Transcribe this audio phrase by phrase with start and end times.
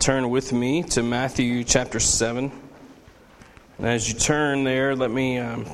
[0.00, 2.50] turn with me to Matthew chapter 7.
[3.76, 5.66] And as you turn there, let me, um,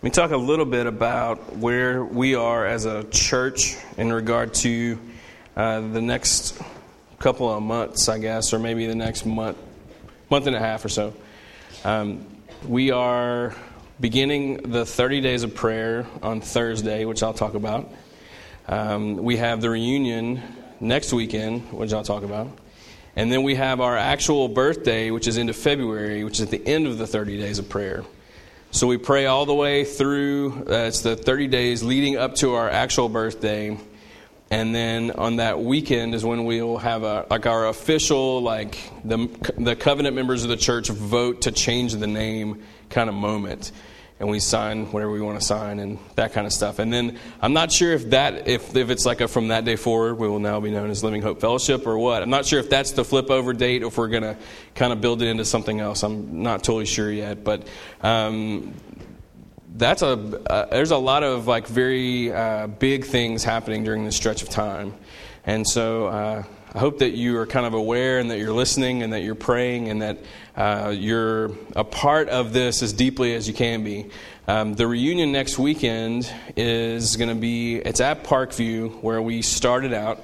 [0.00, 4.54] let me talk a little bit about where we are as a church in regard
[4.54, 4.98] to
[5.54, 6.58] uh, the next
[7.18, 9.58] couple of months, I guess, or maybe the next month,
[10.30, 11.12] month and a half or so.
[11.84, 12.24] Um,
[12.66, 13.54] we are
[14.00, 17.92] beginning the 30 days of prayer on Thursday, which I'll talk about.
[18.68, 20.40] Um, we have the reunion
[20.80, 22.48] next weekend, which I'll talk about.
[23.16, 26.66] And then we have our actual birthday, which is into February, which is at the
[26.66, 28.02] end of the 30 days of prayer.
[28.72, 32.54] So we pray all the way through, uh, it's the 30 days leading up to
[32.54, 33.76] our actual birthday.
[34.48, 39.28] And then on that weekend is when we'll have a, like our official, like the,
[39.58, 43.72] the covenant members of the church vote to change the name kind of moment
[44.20, 46.78] and we sign whatever we want to sign and that kind of stuff.
[46.78, 49.76] And then I'm not sure if that if if it's like a from that day
[49.76, 52.22] forward we will now be known as Living Hope Fellowship or what.
[52.22, 54.36] I'm not sure if that's the flip over date or if we're to
[54.74, 56.02] kind of build it into something else.
[56.02, 57.66] I'm not totally sure yet, but.
[58.02, 58.74] Um,
[59.76, 60.08] that's a
[60.50, 64.50] uh, there's a lot of like very uh, big things happening during this stretch of
[64.50, 64.92] time,
[65.46, 69.02] and so uh, I hope that you are kind of aware and that you're listening
[69.02, 70.18] and that you're praying and that
[70.56, 74.08] uh, you're a part of this as deeply as you can be.
[74.46, 79.92] Um, the reunion next weekend is going to be, it's at Parkview where we started
[79.92, 80.22] out.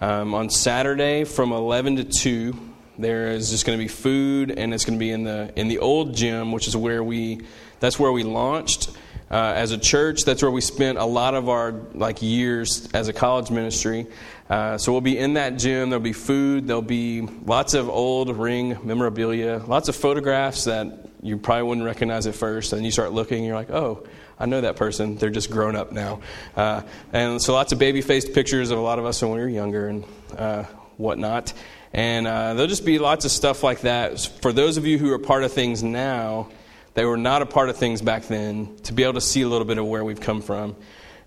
[0.00, 2.58] Um, on Saturday from 11 to 2,
[2.98, 5.68] there is just going to be food and it's going to be in the, in
[5.68, 7.42] the old gym, which is where we,
[7.78, 8.90] that's where we launched.
[9.30, 13.08] Uh, as a church, that's where we spent a lot of our like years as
[13.08, 14.06] a college ministry.
[14.48, 15.90] Uh, so we'll be in that gym.
[15.90, 16.66] There'll be food.
[16.66, 22.26] There'll be lots of old ring memorabilia, lots of photographs that you probably wouldn't recognize
[22.26, 22.72] at first.
[22.72, 24.06] And you start looking, and you're like, oh,
[24.38, 25.16] I know that person.
[25.16, 26.20] They're just grown up now.
[26.54, 29.38] Uh, and so lots of baby faced pictures of a lot of us when we
[29.38, 30.04] were younger and
[30.36, 30.64] uh,
[30.96, 31.52] whatnot.
[31.92, 34.20] And uh, there'll just be lots of stuff like that.
[34.42, 36.48] For those of you who are part of things now,
[36.94, 39.48] they were not a part of things back then, to be able to see a
[39.48, 40.76] little bit of where we've come from.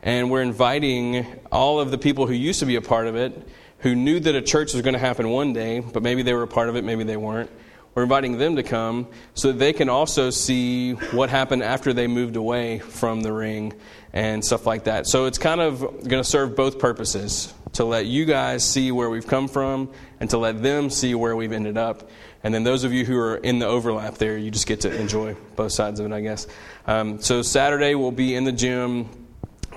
[0.03, 3.47] And we're inviting all of the people who used to be a part of it,
[3.79, 6.43] who knew that a church was going to happen one day, but maybe they were
[6.43, 7.49] a part of it, maybe they weren't.
[7.97, 12.05] We're inviting them to come so that they can also see what happened after they
[12.05, 13.73] moved away from the ring
[14.13, 15.07] and stuff like that.
[15.07, 19.09] So it's kind of going to serve both purposes to let you guys see where
[19.09, 22.07] we've come from and to let them see where we've ended up.
[22.43, 24.95] And then those of you who are in the overlap there, you just get to
[24.95, 26.45] enjoy both sides of it, I guess.
[26.85, 29.09] Um, so Saturday we'll be in the gym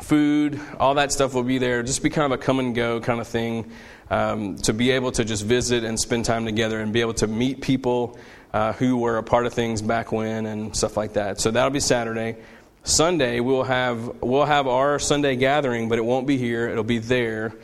[0.02, 1.82] food, all that stuff will be there.
[1.82, 3.70] Just be kind of a come and go kind of thing.
[4.10, 7.28] Um, to be able to just visit and spend time together and be able to
[7.28, 8.18] meet people
[8.52, 11.40] uh, who were a part of things back when and stuff like that.
[11.40, 12.36] So that'll be Saturday.
[12.82, 16.68] Sunday we'll have we'll have our Sunday gathering, but it won't be here.
[16.68, 17.54] It'll be there.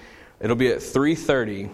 [0.41, 1.71] It'll be at 3:30,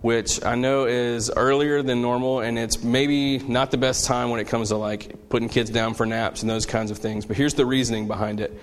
[0.00, 4.40] which I know is earlier than normal, and it's maybe not the best time when
[4.40, 7.24] it comes to like putting kids down for naps and those kinds of things.
[7.24, 8.60] But here's the reasoning behind it.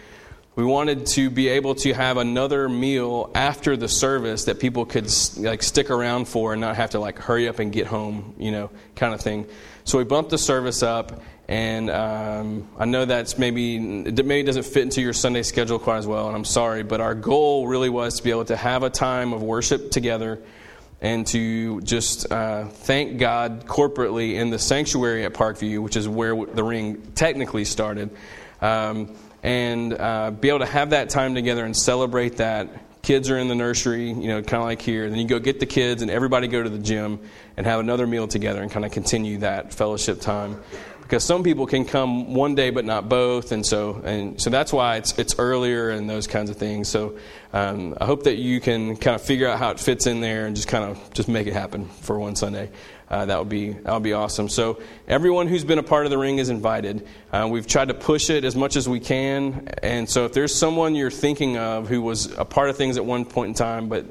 [0.55, 5.11] We wanted to be able to have another meal after the service that people could
[5.37, 8.51] like stick around for and not have to like hurry up and get home, you
[8.51, 9.47] know, kind of thing.
[9.83, 14.67] So we bumped the service up, and um, I know that's maybe it maybe doesn't
[14.67, 17.89] fit into your Sunday schedule quite as well, and I'm sorry, but our goal really
[17.89, 20.39] was to be able to have a time of worship together
[21.01, 26.33] and to just uh, thank God corporately in the sanctuary at Parkview, which is where
[26.45, 28.11] the ring technically started.
[28.61, 32.69] Um, and uh, be able to have that time together and celebrate that.
[33.01, 35.09] Kids are in the nursery, you know, kind of like here.
[35.09, 37.19] Then you go get the kids, and everybody go to the gym
[37.57, 40.63] and have another meal together and kind of continue that fellowship time.
[41.13, 44.73] Because some people can come one day but not both, and so and so that's
[44.73, 46.89] why it's it's earlier and those kinds of things.
[46.89, 47.19] So
[47.53, 50.47] um, I hope that you can kind of figure out how it fits in there
[50.47, 52.71] and just kind of just make it happen for one Sunday
[53.11, 54.49] uh, that would be that would be awesome.
[54.49, 57.07] So everyone who's been a part of the ring is invited.
[57.31, 60.55] Uh, we've tried to push it as much as we can, and so if there's
[60.55, 63.87] someone you're thinking of who was a part of things at one point in time,
[63.87, 64.07] but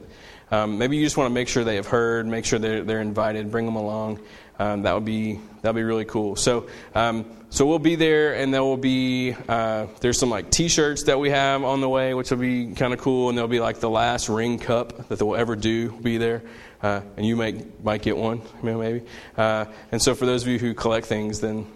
[0.53, 3.01] um, maybe you just want to make sure they have heard, make sure they're, they're
[3.01, 4.21] invited, bring them along.
[4.59, 6.37] Um, that would be that would be really cool.
[6.37, 11.05] So um, so we'll be there, and there will be uh, there's some like T-shirts
[11.05, 13.61] that we have on the way, which will be kind of cool, and there'll be
[13.61, 16.43] like the last ring cup that they'll ever do be there
[16.83, 19.03] uh, and you might might get one, maybe.
[19.37, 21.67] Uh, and so for those of you who collect things, then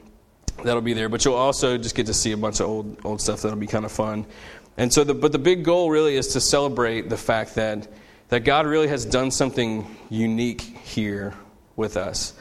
[0.65, 1.09] that'll be there.
[1.09, 3.67] But you'll also just get to see a bunch of old old stuff that'll be
[3.67, 4.27] kind of fun.
[4.79, 7.89] And so, the, but the big goal really is to celebrate the fact that,
[8.29, 11.33] that God really has done something unique here
[11.77, 12.35] with us.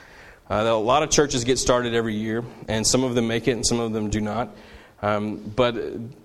[0.49, 3.51] Uh, a lot of churches get started every year, and some of them make it
[3.51, 4.55] and some of them do not.
[5.01, 5.75] Um, but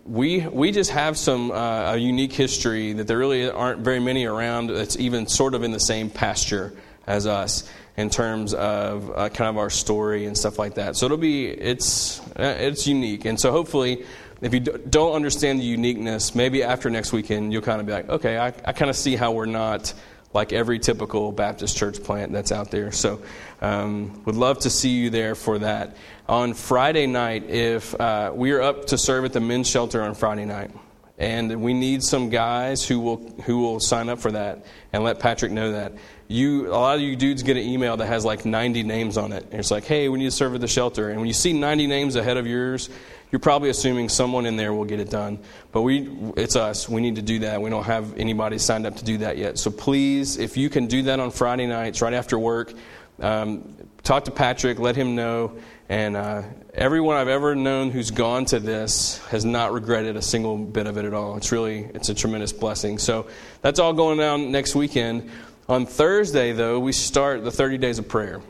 [0.06, 4.26] we, we just have some uh, a unique history that there really aren't very many
[4.26, 6.72] around that's even sort of in the same pasture
[7.06, 10.96] as us in terms of uh, kind of our story and stuff like that.
[10.96, 14.04] So it'll be it's uh, it's unique, and so hopefully
[14.40, 18.08] if you don't understand the uniqueness, maybe after next weekend, you'll kind of be like,
[18.08, 19.92] okay, I, I kind of see how we're not
[20.32, 22.92] like every typical Baptist church plant that's out there.
[22.92, 23.20] So,
[23.60, 25.96] um, would love to see you there for that.
[26.28, 30.14] On Friday night, if uh, we are up to serve at the men's shelter on
[30.14, 30.70] Friday night,
[31.18, 35.18] and we need some guys who will who will sign up for that and let
[35.20, 35.92] Patrick know that.
[36.28, 39.32] You, a lot of you dudes get an email that has like 90 names on
[39.32, 39.42] it.
[39.50, 41.10] And it's like, hey, we need to serve at the shelter.
[41.10, 42.88] And when you see 90 names ahead of yours,
[43.30, 45.38] you're probably assuming someone in there will get it done.
[45.72, 46.88] But we, it's us.
[46.88, 47.62] We need to do that.
[47.62, 49.58] We don't have anybody signed up to do that yet.
[49.58, 52.72] So please, if you can do that on Friday nights, right after work,
[53.20, 55.56] um, talk to Patrick, let him know.
[55.88, 56.42] And uh,
[56.74, 60.96] everyone I've ever known who's gone to this has not regretted a single bit of
[60.96, 61.36] it at all.
[61.36, 62.98] It's really, it's a tremendous blessing.
[62.98, 63.26] So
[63.60, 65.30] that's all going down next weekend.
[65.68, 68.40] On Thursday, though, we start the 30 days of prayer.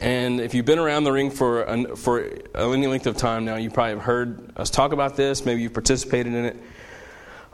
[0.00, 3.56] And if you've been around the ring for, an, for any length of time now,
[3.56, 5.44] you probably have heard us talk about this.
[5.44, 6.56] Maybe you've participated in it.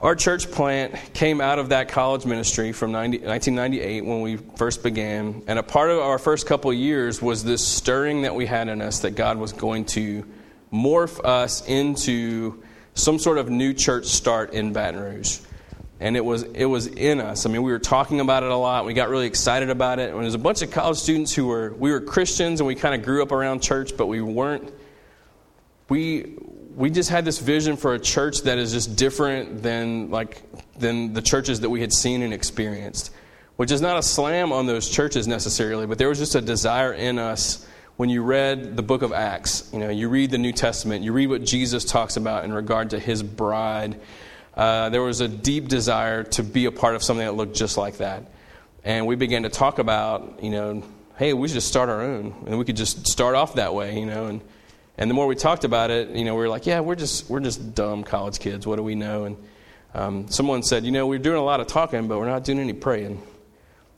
[0.00, 4.82] Our church plant came out of that college ministry from 90, 1998 when we first
[4.82, 5.42] began.
[5.46, 8.82] And a part of our first couple years was this stirring that we had in
[8.82, 10.26] us that God was going to
[10.72, 12.62] morph us into
[12.94, 15.38] some sort of new church start in Baton Rouge
[16.00, 17.46] and it was it was in us.
[17.46, 18.85] I mean, we were talking about it a lot.
[18.85, 20.11] We got really excited about it.
[20.11, 22.94] And was a bunch of college students who were we were Christians and we kind
[22.94, 24.73] of grew up around church, but we weren't.
[25.88, 26.35] We
[26.75, 30.43] we just had this vision for a church that is just different than like
[30.76, 33.12] than the churches that we had seen and experienced.
[33.56, 36.93] Which is not a slam on those churches necessarily, but there was just a desire
[36.93, 37.64] in us
[37.96, 39.70] when you read the book of Acts.
[39.73, 42.91] You know, you read the New Testament, you read what Jesus talks about in regard
[42.91, 44.00] to his bride
[44.56, 47.77] uh, there was a deep desire to be a part of something that looked just
[47.77, 48.31] like that.
[48.85, 50.83] And we began to talk about, you know,
[51.17, 52.35] hey, we should just start our own.
[52.47, 54.27] And we could just start off that way, you know.
[54.27, 54.43] And,
[54.99, 57.29] and the more we talked about it, you know, we were like, yeah, we're just,
[57.29, 58.67] we're just dumb college kids.
[58.67, 59.25] What do we know?
[59.25, 59.37] And
[59.95, 62.59] um, someone said, you know, we're doing a lot of talking, but we're not doing
[62.61, 63.23] any praying.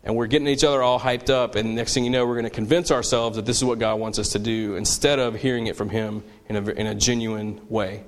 [0.05, 1.57] And we're getting each other all hyped up.
[1.57, 3.99] And next thing you know, we're going to convince ourselves that this is what God
[3.99, 7.61] wants us to do instead of hearing it from Him in a, in a genuine
[7.69, 8.05] way.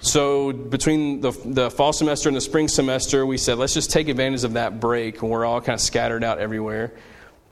[0.00, 4.08] So between the, the fall semester and the spring semester, we said, let's just take
[4.08, 6.92] advantage of that break when we're all kind of scattered out everywhere.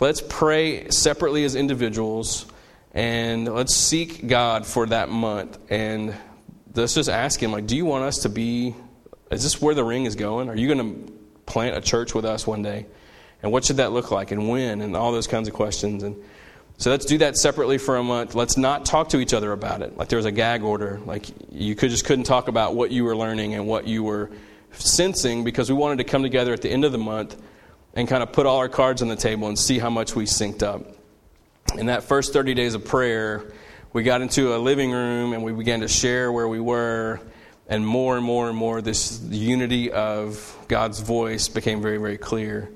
[0.01, 2.47] Let's pray separately as individuals
[2.93, 5.59] and let's seek God for that month.
[5.71, 6.15] And
[6.75, 8.75] let's just ask Him, like, do you want us to be,
[9.31, 10.49] is this where the ring is going?
[10.49, 11.13] Are you going to
[11.47, 12.87] plant a church with us one day?
[13.43, 14.81] And what should that look like and when?
[14.81, 16.03] And all those kinds of questions.
[16.03, 16.23] And
[16.83, 18.35] so let's do that separately for a month.
[18.35, 19.97] Let's not talk to each other about it.
[19.97, 20.99] Like there was a gag order.
[21.07, 24.33] Like you could just couldn't talk about what you were learning and what you were
[24.73, 27.41] sensing because we wanted to come together at the end of the month
[27.95, 30.25] and kind of put all our cards on the table and see how much we
[30.25, 30.83] synced up.
[31.79, 33.53] In that first 30 days of prayer,
[33.93, 37.21] we got into a living room and we began to share where we were
[37.69, 42.73] and more and more and more this unity of God's voice became very very clear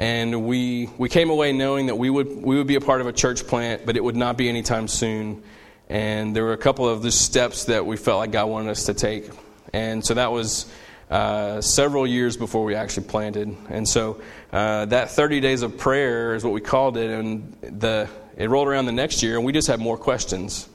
[0.00, 3.06] and we we came away knowing that we would we would be a part of
[3.06, 5.42] a church plant, but it would not be anytime soon.
[5.90, 8.86] And there were a couple of the steps that we felt like God wanted us
[8.86, 9.28] to take,
[9.72, 10.72] and so that was
[11.10, 13.54] uh, several years before we actually planted.
[13.68, 18.08] And so uh, that 30 days of prayer is what we called it, and the
[18.38, 20.68] it rolled around the next year, and we just had more questions.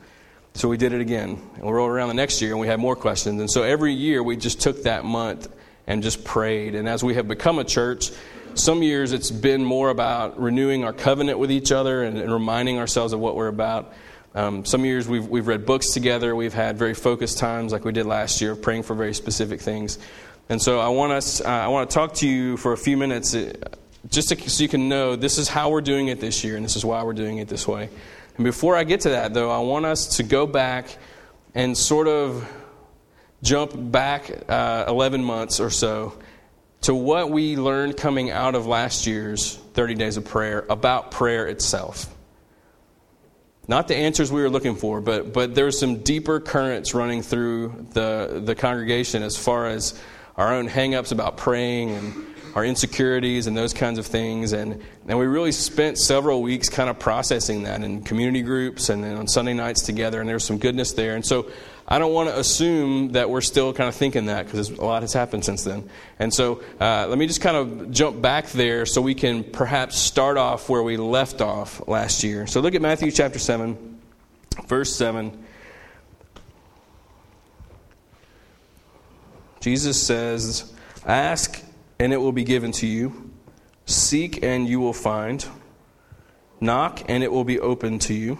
[0.53, 2.79] So we did it again, and we rolled around the next year, and we had
[2.79, 3.39] more questions.
[3.39, 5.49] And so every year we just took that month
[5.87, 6.75] and just prayed.
[6.75, 8.11] And as we have become a church,
[8.55, 12.79] some years it's been more about renewing our covenant with each other and, and reminding
[12.79, 13.93] ourselves of what we're about.
[14.33, 16.35] Um, some years we've, we've read books together.
[16.35, 19.99] We've had very focused times like we did last year, praying for very specific things.
[20.49, 22.97] And so I want, us, uh, I want to talk to you for a few
[22.97, 23.53] minutes uh,
[24.09, 26.63] just to, so you can know this is how we're doing it this year and
[26.63, 27.89] this is why we're doing it this way.
[28.37, 30.97] And before I get to that, though, I want us to go back
[31.53, 32.49] and sort of
[33.41, 36.13] jump back uh, 11 months or so
[36.81, 41.47] to what we learned coming out of last year's 30 days of prayer about prayer
[41.47, 42.13] itself.
[43.67, 47.87] Not the answers we were looking for, but, but there's some deeper currents running through
[47.93, 49.99] the, the congregation as far as
[50.37, 54.53] our own hangups about praying and our insecurities and those kinds of things.
[54.53, 59.03] And, and we really spent several weeks kind of processing that in community groups and
[59.03, 60.21] then on Sunday nights together.
[60.21, 61.15] And there's some goodness there.
[61.15, 61.51] And so
[61.87, 65.03] I don't want to assume that we're still kind of thinking that because a lot
[65.03, 65.87] has happened since then.
[66.17, 69.95] And so uh, let me just kind of jump back there so we can perhaps
[69.95, 72.47] start off where we left off last year.
[72.47, 73.99] So look at Matthew chapter 7,
[74.67, 75.43] verse 7.
[79.59, 80.73] Jesus says,
[81.05, 81.63] Ask
[81.99, 83.31] and it will be given to you.
[83.85, 85.45] Seek and you will find.
[86.59, 88.39] Knock and it will be opened to you.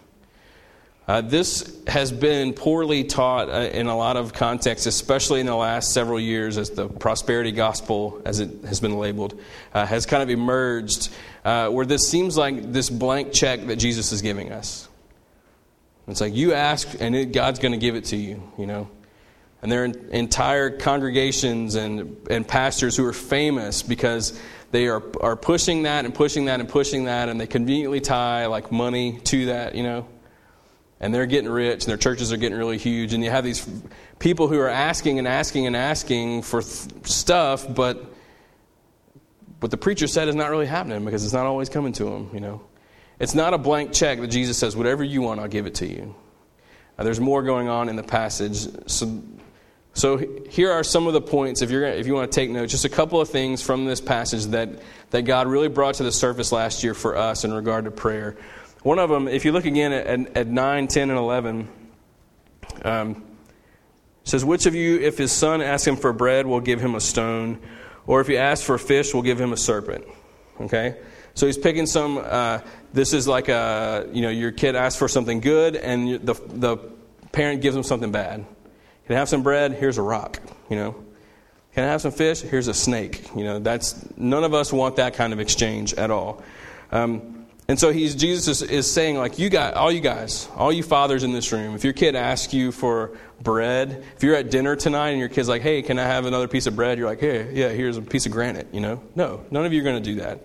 [1.07, 5.55] Uh, this has been poorly taught uh, in a lot of contexts, especially in the
[5.55, 9.39] last several years, as the prosperity gospel, as it has been labeled,
[9.73, 11.09] uh, has kind of emerged,
[11.43, 14.87] uh, where this seems like this blank check that Jesus is giving us.
[16.07, 18.87] It's like you ask, and it, God's going to give it to you, you know.
[19.61, 24.39] And there are entire congregations and, and pastors who are famous because
[24.71, 28.45] they are, are pushing that and pushing that and pushing that, and they conveniently tie
[28.45, 30.07] like money to that, you know.
[31.01, 33.13] And they're getting rich, and their churches are getting really huge.
[33.13, 33.67] And you have these
[34.19, 38.05] people who are asking and asking and asking for th- stuff, but
[39.59, 42.29] what the preacher said is not really happening because it's not always coming to them,
[42.33, 42.61] you know.
[43.19, 45.87] It's not a blank check that Jesus says, whatever you want, I'll give it to
[45.87, 46.15] you.
[46.97, 48.67] Uh, there's more going on in the passage.
[48.87, 49.23] So
[49.93, 50.17] so
[50.49, 52.85] here are some of the points if you're if you want to take notes, just
[52.85, 54.69] a couple of things from this passage that
[55.09, 58.37] that God really brought to the surface last year for us in regard to prayer.
[58.83, 61.69] One of them, if you look again at, at 9, 10, and 11,
[62.83, 63.23] um,
[64.23, 67.01] says, Which of you, if his son asks him for bread, will give him a
[67.01, 67.59] stone?
[68.07, 70.05] Or if he asks for fish, will give him a serpent?
[70.59, 70.97] Okay?
[71.35, 72.59] So he's picking some, uh,
[72.91, 76.77] this is like a, you know, your kid asks for something good, and the, the
[77.31, 78.45] parent gives him something bad.
[79.05, 79.73] Can I have some bread?
[79.73, 80.95] Here's a rock, you know.
[81.73, 82.41] Can I have some fish?
[82.41, 83.29] Here's a snake.
[83.35, 86.43] You know, that's none of us want that kind of exchange at all.
[86.91, 87.40] Um,
[87.71, 90.83] and so he's Jesus is, is saying, like, you guys, all you guys, all you
[90.83, 94.75] fathers in this room, if your kid asks you for bread, if you're at dinner
[94.75, 96.97] tonight and your kid's like, hey, can I have another piece of bread?
[96.97, 99.01] You're like, hey, yeah, here's a piece of granite, you know?
[99.15, 100.41] No, none of you are going to do that.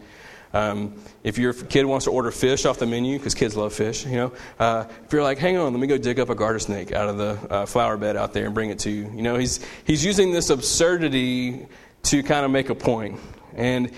[0.54, 4.06] Um, if your kid wants to order fish off the menu, because kids love fish,
[4.06, 6.60] you know, uh, if you're like, hang on, let me go dig up a garter
[6.60, 9.10] snake out of the uh, flower bed out there and bring it to you.
[9.12, 11.66] You know, he's, he's using this absurdity
[12.04, 13.18] to kind of make a point.
[13.56, 13.90] And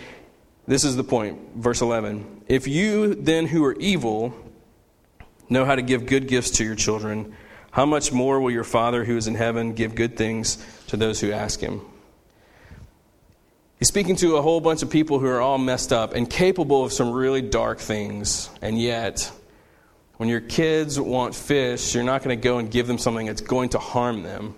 [0.66, 2.37] this is the point, verse 11.
[2.48, 4.34] If you then who are evil
[5.50, 7.36] know how to give good gifts to your children,
[7.70, 10.56] how much more will your Father who is in heaven give good things
[10.88, 11.82] to those who ask him?
[13.78, 16.84] He's speaking to a whole bunch of people who are all messed up and capable
[16.84, 18.50] of some really dark things.
[18.60, 19.30] And yet,
[20.16, 23.42] when your kids want fish, you're not going to go and give them something that's
[23.42, 24.54] going to harm them.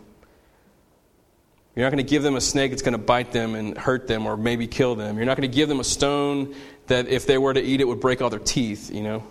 [1.81, 4.07] You're not going to give them a snake that's going to bite them and hurt
[4.07, 5.17] them or maybe kill them.
[5.17, 6.55] You're not going to give them a stone
[6.89, 9.25] that if they were to eat it would break all their teeth, you know.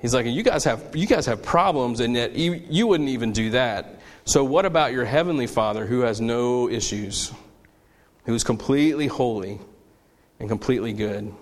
[0.00, 3.50] He's like, you guys have you guys have problems and yet you, wouldn't even do
[3.50, 4.00] that.
[4.24, 7.32] So what about your heavenly Father who has no issues?
[8.24, 9.58] who's completely holy
[10.38, 11.32] and completely good.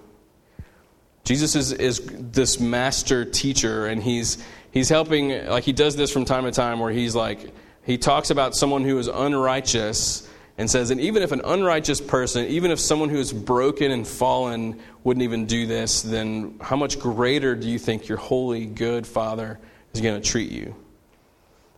[1.25, 6.25] Jesus is, is this master teacher, and he's, he's helping, like, he does this from
[6.25, 10.91] time to time where he's like, he talks about someone who is unrighteous and says,
[10.91, 15.25] and even if an unrighteous person, even if someone who is broken and fallen wouldn't
[15.25, 19.59] even do this, then how much greater do you think your holy, good Father
[19.95, 20.75] is going to treat you?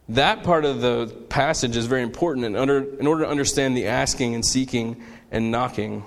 [0.08, 3.86] That part of the passage is very important in, under, in order to understand the
[3.86, 6.04] asking and seeking and knocking.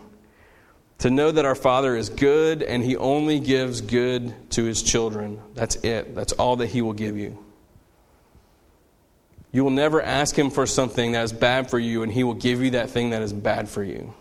[0.99, 5.41] To know that our Father is good and He only gives good to His children.
[5.53, 6.13] That's it.
[6.13, 7.44] That's all that He will give you.
[9.55, 12.33] You will never ask Him for something that is bad for you, and He will
[12.33, 14.13] give you that thing that is bad for you.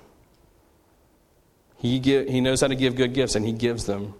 [1.79, 4.15] He, give, he knows how to give good gifts, and He gives them.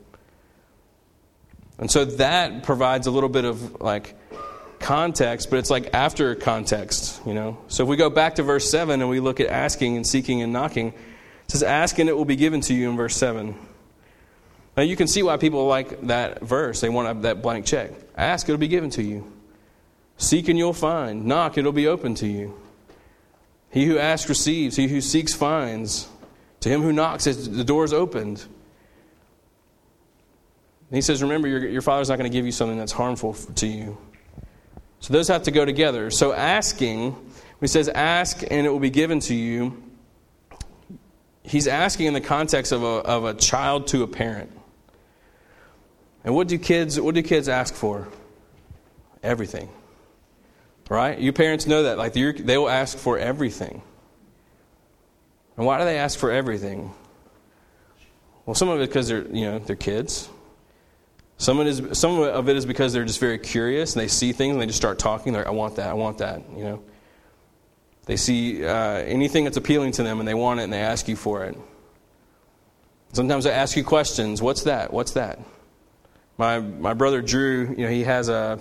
[1.79, 4.17] And so that provides a little bit of like
[4.81, 7.59] context, but it's like after context, you know.
[7.69, 10.43] So if we go back to verse 7 and we look at asking and seeking
[10.43, 10.95] and knocking, it
[11.47, 13.55] says, Ask and it will be given to you in verse 7.
[14.77, 16.81] Now you can see why people like that verse.
[16.81, 17.93] They want that blank check.
[18.17, 19.31] Ask, it'll be given to you.
[20.17, 21.25] Seek and you'll find.
[21.27, 22.61] Knock, it'll be open to you.
[23.71, 24.77] He who asks receives.
[24.77, 26.09] He who seeks finds.
[26.61, 28.45] To him who knocks, the door is opened.
[30.91, 33.67] he says, remember, your, your father's not going to give you something that's harmful to
[33.67, 33.99] you.
[35.01, 36.11] So those have to go together.
[36.11, 37.17] So asking,
[37.61, 39.83] he says ask and it will be given to you,
[41.43, 44.51] he's asking in the context of a, of a child to a parent.
[46.25, 48.09] And what do kids what do kids ask for?
[49.23, 49.69] Everything.
[50.89, 51.19] Right?
[51.19, 51.99] You parents know that.
[51.99, 53.83] Like they will ask for everything.
[55.57, 56.93] And why do they ask for everything?
[58.45, 60.29] Well, some of it because they're you know they're kids.
[61.37, 64.09] Some of, it is, some of it is because they're just very curious and they
[64.09, 65.33] see things and they just start talking.
[65.33, 66.83] They're like, I want that, I want that, you know.
[68.07, 71.09] They see uh, anything that's appealing to them and they want it and they ask
[71.09, 71.57] you for it.
[73.13, 74.43] Sometimes they ask you questions.
[74.43, 74.93] What's that?
[74.93, 75.41] What's that?
[76.39, 78.61] My, my brother Drew, you know, he has a,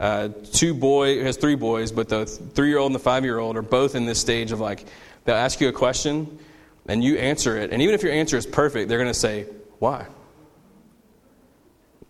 [0.00, 3.38] uh, two boy, has three boys, but the three year old and the five year
[3.38, 4.84] old are both in this stage of like,
[5.24, 6.38] they'll ask you a question
[6.86, 7.72] and you answer it.
[7.72, 9.46] And even if your answer is perfect, they're going to say,
[9.78, 10.06] Why?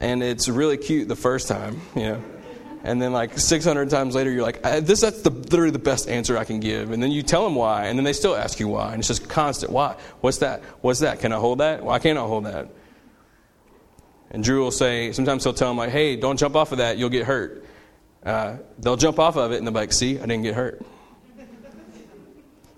[0.00, 2.22] and it's really cute the first time, you know.
[2.82, 6.36] And then like 600 times later, you're like, this that's the, literally the best answer
[6.36, 6.90] I can give.
[6.90, 9.08] And then you tell them why, and then they still ask you why, and it's
[9.08, 9.72] just constant.
[9.72, 9.96] Why?
[10.20, 10.62] What's that?
[10.82, 11.20] What's that?
[11.20, 11.82] Can I hold that?
[11.82, 12.68] Why can't I hold that?
[14.30, 16.98] And Drew will say, sometimes he'll tell them like, hey, don't jump off of that,
[16.98, 17.64] you'll get hurt.
[18.24, 20.82] Uh, they'll jump off of it, and they'll be like, see, I didn't get hurt.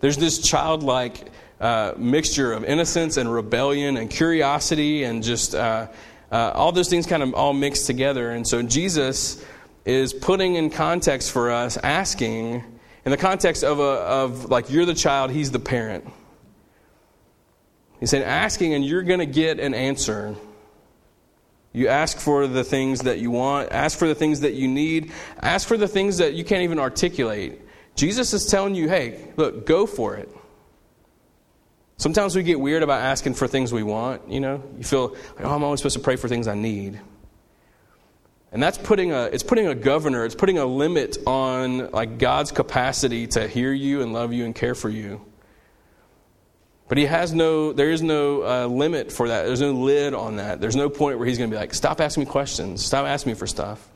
[0.00, 5.88] There's this childlike uh, mixture of innocence and rebellion and curiosity and just uh,
[6.30, 8.30] uh, all those things kind of all mixed together.
[8.30, 9.42] And so Jesus
[9.84, 12.62] is putting in context for us, asking,
[13.04, 16.04] in the context of, a, of like, you're the child, he's the parent.
[18.00, 20.34] He's saying, asking, and you're going to get an answer.
[21.76, 25.12] You ask for the things that you want, ask for the things that you need,
[25.42, 27.60] ask for the things that you can't even articulate.
[27.96, 30.34] Jesus is telling you, hey, look, go for it.
[31.98, 34.64] Sometimes we get weird about asking for things we want, you know?
[34.78, 36.98] You feel like, oh, I'm always supposed to pray for things I need.
[38.52, 42.52] And that's putting a it's putting a governor, it's putting a limit on like God's
[42.52, 45.20] capacity to hear you and love you and care for you.
[46.88, 49.46] But he has no there is no uh, limit for that.
[49.46, 50.60] There's no lid on that.
[50.60, 52.84] There's no point where he's going to be like, "Stop asking me questions.
[52.84, 53.88] Stop asking me for stuff."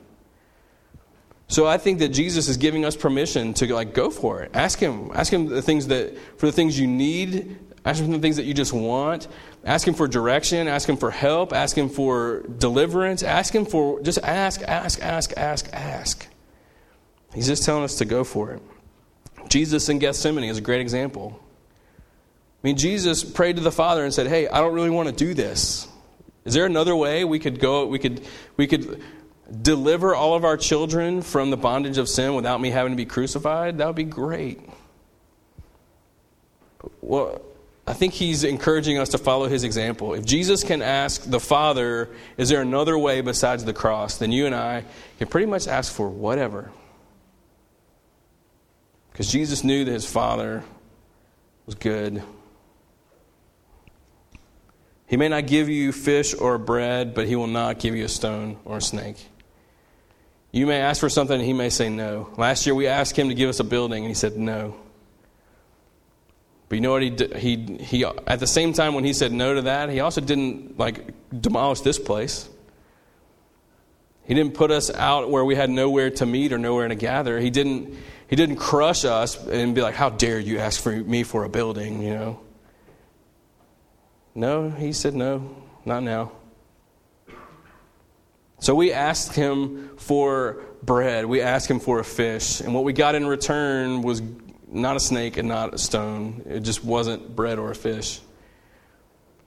[1.47, 4.51] So I think that Jesus is giving us permission to like go for it.
[4.53, 5.11] Ask him.
[5.13, 8.35] Ask him the things that for the things you need Ask him for the things
[8.35, 9.27] that you just want.
[9.65, 10.67] Ask him for direction.
[10.67, 11.51] Ask him for help.
[11.51, 13.23] Ask him for deliverance.
[13.23, 16.27] Ask him for, just ask, ask, ask, ask, ask.
[17.33, 18.61] He's just telling us to go for it.
[19.49, 21.41] Jesus in Gethsemane is a great example.
[22.63, 25.15] I mean, Jesus prayed to the Father and said, Hey, I don't really want to
[25.15, 25.87] do this.
[26.45, 27.85] Is there another way we could go?
[27.87, 28.21] We could,
[28.57, 29.01] we could
[29.61, 33.05] deliver all of our children from the bondage of sin without me having to be
[33.05, 33.79] crucified?
[33.79, 34.61] That would be great.
[37.01, 37.41] Well,
[37.85, 40.13] I think he's encouraging us to follow his example.
[40.13, 44.45] If Jesus can ask the Father, is there another way besides the cross, then you
[44.45, 44.85] and I
[45.17, 46.71] can pretty much ask for whatever.
[49.11, 50.63] Because Jesus knew that his Father
[51.65, 52.23] was good.
[55.11, 58.07] He may not give you fish or bread, but he will not give you a
[58.07, 59.17] stone or a snake.
[60.53, 62.29] You may ask for something and he may say no.
[62.37, 64.73] Last year we asked him to give us a building and he said no.
[66.69, 67.13] But you know what he?
[67.35, 70.79] He, he, at the same time when he said no to that, he also didn't
[70.79, 72.47] like demolish this place.
[74.23, 77.37] He didn't put us out where we had nowhere to meet or nowhere to gather.
[77.37, 77.97] He didn't,
[78.29, 81.49] he didn't crush us and be like, how dare you ask for me for a
[81.49, 82.39] building, you know?
[84.33, 86.31] No, he said no, not now.
[88.59, 91.25] So we asked him for bread.
[91.25, 92.61] We asked him for a fish.
[92.61, 94.21] And what we got in return was
[94.67, 96.43] not a snake and not a stone.
[96.45, 98.21] It just wasn't bread or a fish.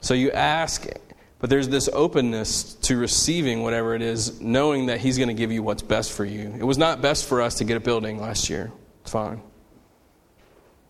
[0.00, 0.86] So you ask,
[1.38, 5.52] but there's this openness to receiving whatever it is, knowing that He's going to give
[5.52, 6.52] you what's best for you.
[6.58, 8.72] It was not best for us to get a building last year.
[9.02, 9.42] It's fine.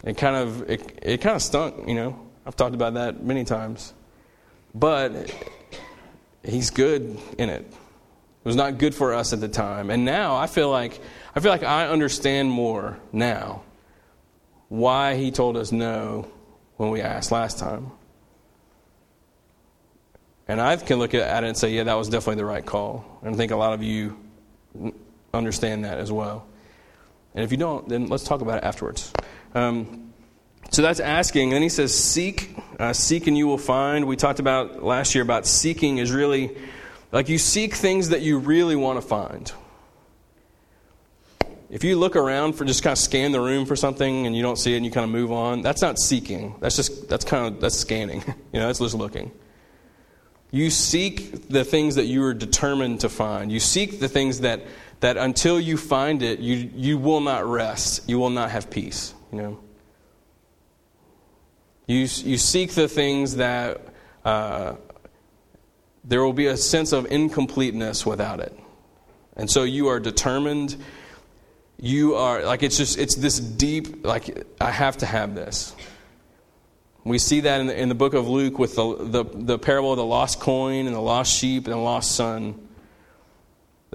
[0.03, 2.24] It kind of it, it kind of stunk, you know.
[2.47, 3.95] I've talked about that many times.
[4.75, 5.33] But
[6.43, 7.63] he's good in it.
[7.63, 9.91] It was not good for us at the time.
[9.91, 11.01] And now I feel like
[11.35, 13.63] I feel like I understand more now
[14.69, 16.31] why he told us no
[16.77, 17.93] when we asked last time.
[20.47, 23.21] And I can look at it and say, yeah, that was definitely the right call.
[23.23, 24.19] And I think a lot of you
[25.33, 26.47] understand that as well.
[27.35, 29.13] And if you don't, then let's talk about it afterwards.
[29.55, 30.13] Um,
[30.75, 31.45] so that's asking.
[31.45, 32.57] And then he says, seek.
[32.79, 34.07] Uh, seek and you will find.
[34.07, 36.57] We talked about last year about seeking is really
[37.13, 39.53] like you seek things that you really want to find.
[41.71, 44.43] If you look around for just kind of scan the room for something and you
[44.43, 46.57] don't see it and you kind of move on, that's not seeking.
[46.61, 48.23] That's just that's kind of that's scanning.
[48.53, 49.31] you know, that's just looking.
[50.51, 53.51] You seek the things that you are determined to find.
[53.51, 54.63] You seek the things that,
[55.01, 58.09] that until you find it, you, you will not rest.
[58.09, 59.15] You will not have peace.
[59.33, 59.61] You know?
[61.87, 63.81] You, you seek the things that
[64.25, 64.75] uh,
[66.03, 68.59] there will be a sense of incompleteness without it.
[69.37, 70.77] And so you are determined.
[71.79, 75.75] You are, like, it's just, it's this deep, like, I have to have this.
[77.05, 79.93] We see that in the, in the book of Luke with the, the, the parable
[79.93, 82.67] of the lost coin and the lost sheep and the lost son.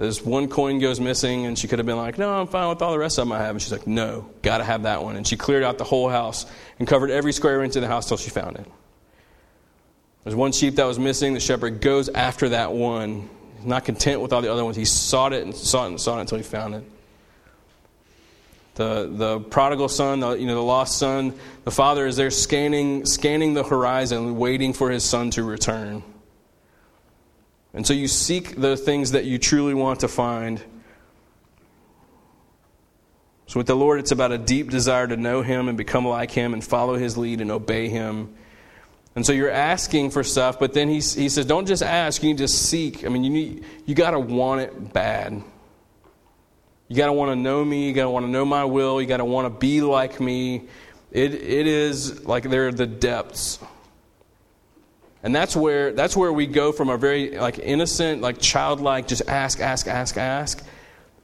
[0.00, 2.80] There's one coin goes missing, and she could have been like, No, I'm fine with
[2.80, 3.50] all the rest of them I have.
[3.50, 5.14] And she's like, No, got to have that one.
[5.14, 6.46] And she cleared out the whole house
[6.78, 8.66] and covered every square inch of the house till she found it.
[10.24, 11.34] There's one sheep that was missing.
[11.34, 13.28] The shepherd goes after that one.
[13.56, 14.74] He's not content with all the other ones.
[14.74, 16.84] He sought it and sought it and sought it until he found it.
[18.76, 21.34] The, the prodigal son, the, you know, the lost son,
[21.64, 26.02] the father is there scanning, scanning the horizon, waiting for his son to return.
[27.72, 30.62] And so you seek the things that you truly want to find.
[33.46, 36.30] So with the Lord, it's about a deep desire to know Him and become like
[36.30, 38.34] Him and follow His lead and obey Him.
[39.16, 42.28] And so you're asking for stuff, but then he, he says, don't just ask, you
[42.28, 43.04] need to seek.
[43.04, 45.42] I mean, you, need, you got to want it bad.
[46.86, 47.88] You got to want to know me.
[47.88, 49.00] You got to want to know my will.
[49.00, 50.62] You got to want to be like me.
[51.10, 53.58] It, it is like they're the depths.
[55.22, 59.22] And that's where, that's where we go from a very like innocent, like childlike, just
[59.28, 60.64] ask, ask, ask, ask.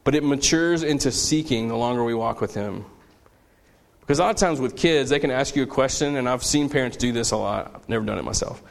[0.04, 2.84] But it matures into seeking the longer we walk with Him.
[4.00, 6.44] Because a lot of times with kids, they can ask you a question, and I've
[6.44, 7.72] seen parents do this a lot.
[7.74, 8.62] I've never done it myself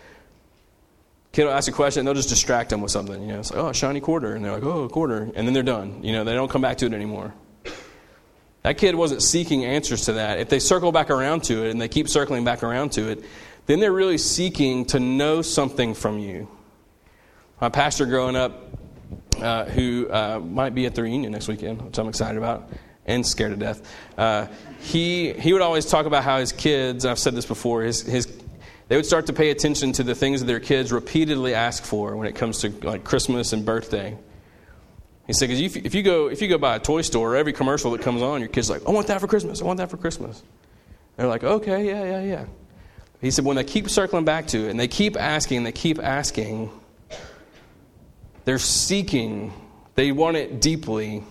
[1.35, 3.21] kid will ask a question and they'll just distract them with something.
[3.21, 4.33] You know, it's like, oh, shiny quarter.
[4.35, 5.29] And they're like, oh, a quarter.
[5.35, 6.01] And then they're done.
[6.01, 7.33] You know, they don't come back to it anymore.
[8.63, 10.39] That kid wasn't seeking answers to that.
[10.39, 13.23] If they circle back around to it and they keep circling back around to it,
[13.65, 16.47] then they're really seeking to know something from you.
[17.59, 18.61] My pastor growing up,
[19.39, 22.69] uh, who uh, might be at the reunion next weekend, which I'm excited about
[23.05, 24.47] and scared to death, uh,
[24.79, 28.27] he, he would always talk about how his kids, I've said this before, his, his
[28.87, 32.15] they would start to pay attention to the things that their kids repeatedly ask for
[32.15, 34.15] when it comes to like Christmas and birthday.
[35.25, 37.91] He said, because if you go if you go by a toy store, every commercial
[37.91, 39.59] that comes on, your kid's like, "I want that for Christmas.
[39.59, 40.43] I want that for Christmas."
[41.17, 42.45] They're like, "Okay, yeah, yeah, yeah."
[43.25, 45.97] He said, when they keep circling back to it and they keep asking, they keep
[45.97, 46.69] asking,
[48.43, 49.51] they're seeking.
[49.95, 51.23] They want it deeply.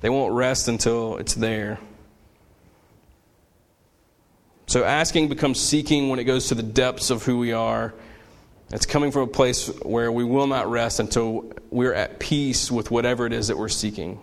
[0.00, 1.78] They won't rest until it's there.
[4.66, 7.94] So asking becomes seeking when it goes to the depths of who we are.
[8.72, 12.90] It's coming from a place where we will not rest until we're at peace with
[12.90, 14.18] whatever it is that we're seeking.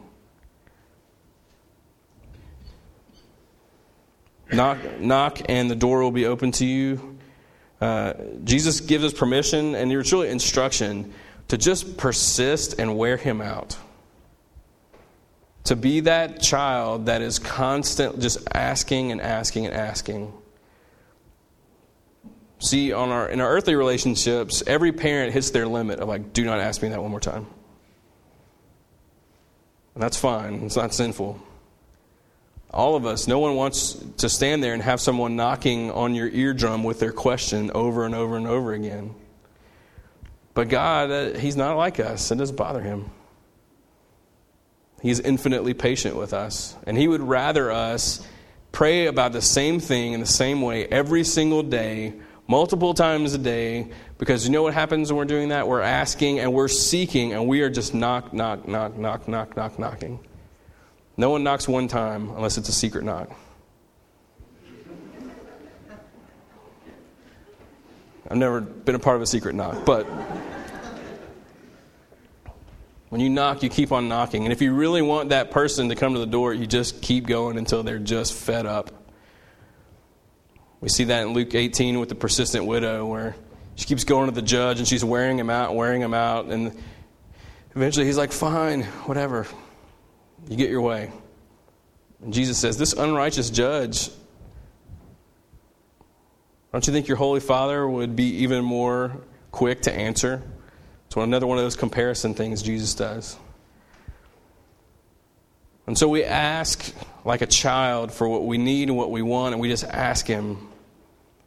[4.52, 7.18] Knock, knock, and the door will be open to you.
[7.80, 11.14] Uh, Jesus gives us permission, and it's really instruction
[11.50, 13.78] to just persist and wear him out.
[15.66, 20.34] To be that child that is constant, just asking and asking and asking.
[22.60, 26.44] See, on our, in our earthly relationships, every parent hits their limit of like, do
[26.44, 27.48] not ask me that one more time.
[29.94, 31.40] And that's fine, it's not sinful.
[32.72, 36.28] All of us, no one wants to stand there and have someone knocking on your
[36.30, 39.16] eardrum with their question over and over and over again.
[40.54, 42.30] But God, uh, He's not like us.
[42.32, 43.10] It doesn't bother Him.
[45.02, 46.76] He's infinitely patient with us.
[46.86, 48.26] And He would rather us
[48.72, 52.14] pray about the same thing in the same way every single day,
[52.48, 53.88] multiple times a day,
[54.20, 55.68] because you know what happens when we're doing that?
[55.68, 59.80] We're asking and we're seeking, and we are just knock, knock, knock, knock, knock, knock,
[59.80, 60.20] knocking.
[61.20, 63.30] No one knocks one time unless it's a secret knock.
[68.32, 70.06] I've never been a part of a secret knock, but.
[73.10, 74.46] When you knock, you keep on knocking.
[74.46, 77.28] And if you really want that person to come to the door, you just keep
[77.28, 78.90] going until they're just fed up.
[80.80, 83.36] We see that in Luke 18 with the persistent widow, where
[83.76, 86.46] she keeps going to the judge and she's wearing him out, wearing him out.
[86.46, 86.82] And
[87.76, 89.46] eventually he's like, Fine, whatever.
[90.48, 91.12] You get your way.
[92.24, 94.10] And Jesus says, This unrighteous judge,
[96.72, 99.18] don't you think your Holy Father would be even more
[99.52, 100.42] quick to answer?
[101.08, 103.36] It's another one of those comparison things Jesus does.
[105.88, 106.94] And so we ask
[107.26, 110.28] like a child for what we need and what we want, and we just ask
[110.28, 110.69] Him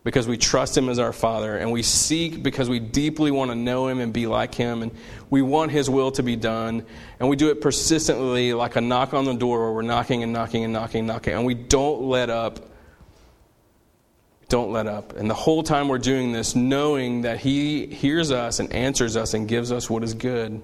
[0.04, 3.54] because we trust Him as our Father, and we seek because we deeply want to
[3.54, 4.92] know Him and be like Him, and
[5.30, 6.84] we want His will to be done,
[7.20, 10.32] and we do it persistently like a knock on the door where we're knocking and
[10.32, 12.68] knocking and knocking and knocking, and we don't let up
[14.52, 15.16] don't let up.
[15.16, 19.32] And the whole time we're doing this, knowing that He hears us and answers us
[19.32, 20.60] and gives us what is good.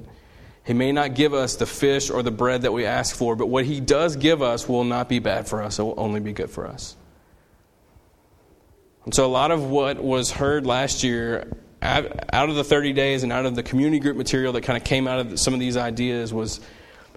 [0.63, 3.47] He may not give us the fish or the bread that we ask for, but
[3.47, 6.35] what He does give us will not be bad for us, it will only be
[6.35, 6.98] good for us.
[9.09, 13.23] And so, a lot of what was heard last year out of the 30 days
[13.23, 15.61] and out of the community group material that kind of came out of some of
[15.61, 16.61] these ideas was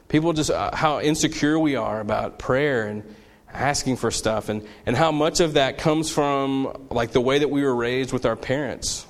[0.07, 3.03] people just uh, how insecure we are about prayer and
[3.51, 7.49] asking for stuff and, and how much of that comes from like the way that
[7.49, 9.05] we were raised with our parents.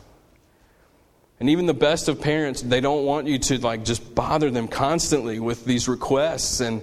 [1.40, 4.68] And even the best of parents they don't want you to like just bother them
[4.68, 6.82] constantly with these requests and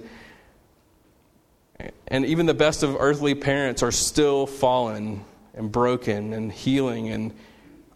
[2.06, 5.24] and even the best of earthly parents are still fallen
[5.58, 7.34] and broken and healing and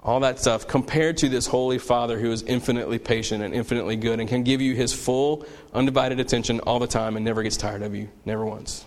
[0.03, 4.18] all that stuff compared to this holy father who is infinitely patient and infinitely good
[4.18, 7.83] and can give you his full undivided attention all the time and never gets tired
[7.83, 8.85] of you never once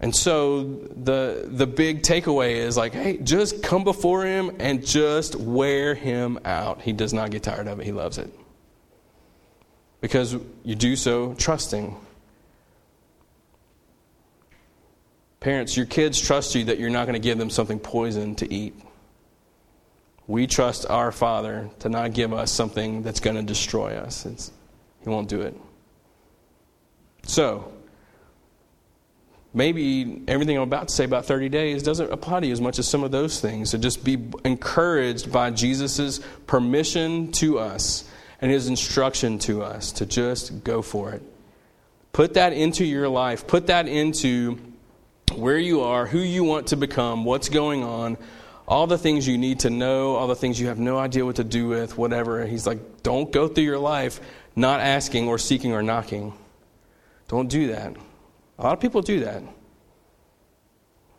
[0.00, 5.34] And so the the big takeaway is like, hey, just come before him and just
[5.34, 6.82] wear him out.
[6.82, 7.84] He does not get tired of it.
[7.84, 8.32] He loves it.
[10.00, 11.96] Because you do so trusting.
[15.40, 18.52] Parents, your kids trust you that you're not going to give them something poison to
[18.52, 18.74] eat.
[20.26, 24.26] We trust our Father to not give us something that's going to destroy us.
[24.26, 24.50] It's,
[25.02, 25.56] he won't do it.
[27.22, 27.72] So,
[29.54, 32.78] maybe everything I'm about to say about 30 days doesn't apply to you as much
[32.78, 33.70] as some of those things.
[33.70, 38.08] So just be encouraged by Jesus' permission to us
[38.40, 41.22] and his instruction to us to just go for it.
[42.12, 43.46] Put that into your life.
[43.46, 44.58] Put that into
[45.34, 48.16] where you are, who you want to become, what's going on,
[48.66, 51.36] all the things you need to know, all the things you have no idea what
[51.36, 52.46] to do with, whatever.
[52.46, 54.20] He's like, don't go through your life
[54.54, 56.34] not asking or seeking or knocking.
[57.28, 57.96] Don't do that.
[58.58, 59.42] A lot of people do that.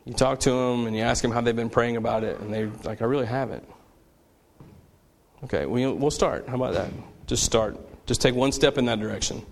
[0.06, 2.54] You talk to them and you ask them how they've been praying about it, and
[2.54, 3.68] they're like, I really haven't.
[5.46, 6.50] Okay, we'll start.
[6.50, 6.90] How about that?
[7.28, 7.78] Just start.
[8.06, 9.46] Just take one step in that direction.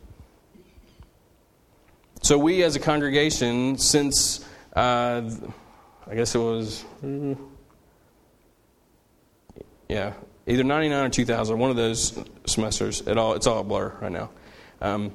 [2.21, 5.29] So, we as a congregation, since uh,
[6.05, 7.37] I guess it was, mm,
[9.87, 10.13] yeah,
[10.45, 14.11] either 99 or 2000, one of those semesters, it all, it's all a blur right
[14.11, 14.29] now.
[14.81, 15.11] Um,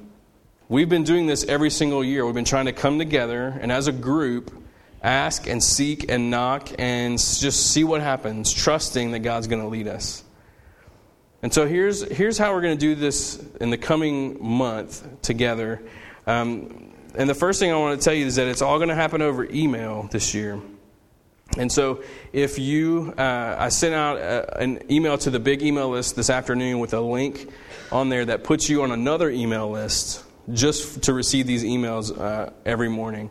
[0.69, 2.25] We've been doing this every single year.
[2.25, 4.51] We've been trying to come together and as a group
[5.03, 9.67] ask and seek and knock and just see what happens, trusting that God's going to
[9.67, 10.23] lead us.
[11.43, 15.83] And so here's, here's how we're going to do this in the coming month together.
[16.25, 18.89] Um, and the first thing I want to tell you is that it's all going
[18.89, 20.59] to happen over email this year.
[21.57, 25.61] And so, if you, uh, I sent out a, uh, an email to the big
[25.61, 27.49] email list this afternoon with a link
[27.91, 32.49] on there that puts you on another email list just to receive these emails uh,
[32.65, 33.29] every morning.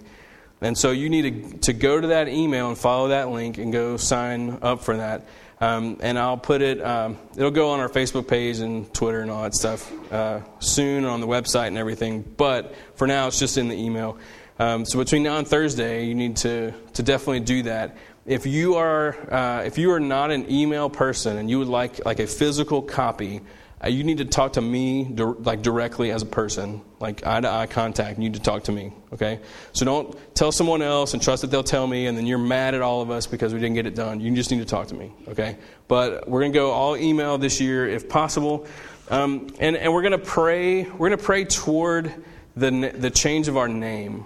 [0.61, 3.73] And so you need to, to go to that email and follow that link and
[3.73, 5.27] go sign up for that.
[5.63, 9.31] Um, and I'll put it, um, it'll go on our Facebook page and Twitter and
[9.31, 12.23] all that stuff uh, soon on the website and everything.
[12.37, 14.19] But for now, it's just in the email.
[14.59, 17.97] Um, so between now and Thursday, you need to, to definitely do that.
[18.27, 22.05] If you are uh, if you are not an email person and you would like
[22.05, 23.41] like a physical copy,
[23.89, 27.67] you need to talk to me like directly as a person, like eye to eye
[27.67, 28.19] contact.
[28.19, 29.41] You need to talk to me, okay?
[29.73, 32.75] So don't tell someone else and trust that they'll tell me, and then you're mad
[32.75, 34.21] at all of us because we didn't get it done.
[34.21, 35.57] You just need to talk to me, okay?
[35.89, 38.67] But we're gonna go all email this year if possible,
[39.11, 40.85] um, and and we're gonna pray.
[40.85, 42.15] We're gonna pray toward
[42.55, 44.25] the the change of our name.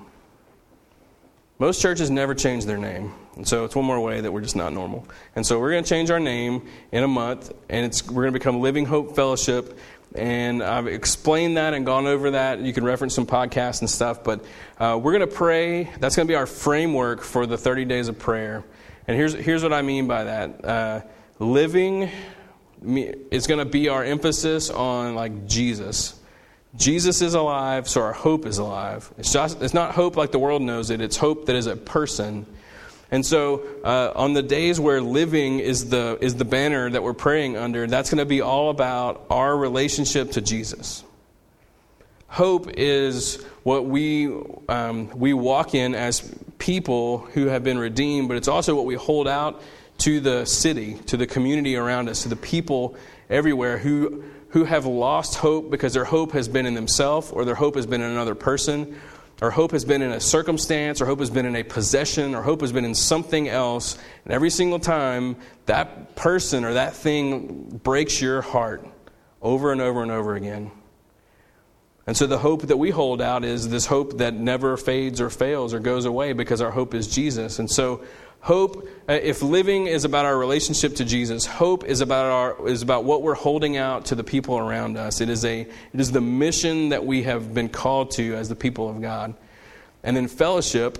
[1.58, 3.14] Most churches never change their name.
[3.36, 5.06] And so it's one more way that we're just not normal.
[5.34, 8.38] And so we're going to change our name in a month, and we're going to
[8.38, 9.78] become Living Hope Fellowship.
[10.14, 12.60] And I've explained that and gone over that.
[12.60, 14.24] You can reference some podcasts and stuff.
[14.24, 14.44] But
[14.78, 15.90] uh, we're going to pray.
[16.00, 18.64] That's going to be our framework for the 30 days of prayer.
[19.06, 21.00] And here's, here's what I mean by that uh,
[21.38, 22.10] living
[22.82, 26.18] is going to be our emphasis on like Jesus.
[26.76, 29.10] Jesus is alive, so our hope is alive.
[29.18, 31.76] It's, just, it's not hope like the world knows it, it's hope that is a
[31.76, 32.46] person
[33.10, 37.14] and so, uh, on the days where living is the, is the banner that we're
[37.14, 41.04] praying under, that's going to be all about our relationship to Jesus.
[42.26, 44.26] Hope is what we,
[44.68, 48.96] um, we walk in as people who have been redeemed, but it's also what we
[48.96, 49.62] hold out
[49.98, 52.96] to the city, to the community around us, to the people
[53.30, 57.54] everywhere who, who have lost hope because their hope has been in themselves or their
[57.54, 58.98] hope has been in another person
[59.42, 62.42] our hope has been in a circumstance, our hope has been in a possession, our
[62.42, 63.98] hope has been in something else.
[64.24, 68.86] And every single time that person or that thing breaks your heart
[69.42, 70.70] over and over and over again.
[72.06, 75.28] And so the hope that we hold out is this hope that never fades or
[75.28, 77.58] fails or goes away because our hope is Jesus.
[77.58, 78.04] And so
[78.46, 82.80] hope uh, if living is about our relationship to Jesus, hope is about our is
[82.80, 85.20] about what we're holding out to the people around us.
[85.20, 88.54] It is a it is the mission that we have been called to as the
[88.54, 89.34] people of God.
[90.04, 90.96] And then fellowship